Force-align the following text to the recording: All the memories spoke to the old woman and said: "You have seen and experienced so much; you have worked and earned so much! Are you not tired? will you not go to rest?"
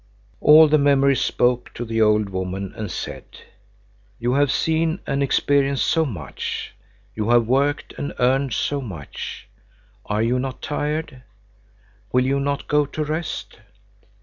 All 0.39 0.67
the 0.67 0.79
memories 0.79 1.21
spoke 1.21 1.71
to 1.75 1.85
the 1.85 2.01
old 2.01 2.29
woman 2.29 2.73
and 2.75 2.89
said: 2.89 3.23
"You 4.17 4.33
have 4.33 4.51
seen 4.51 4.99
and 5.05 5.21
experienced 5.21 5.85
so 5.85 6.07
much; 6.07 6.73
you 7.13 7.29
have 7.29 7.45
worked 7.45 7.93
and 7.99 8.11
earned 8.17 8.51
so 8.53 8.81
much! 8.81 9.47
Are 10.07 10.23
you 10.23 10.39
not 10.39 10.59
tired? 10.59 11.21
will 12.11 12.25
you 12.25 12.39
not 12.39 12.67
go 12.67 12.87
to 12.87 13.03
rest?" 13.05 13.59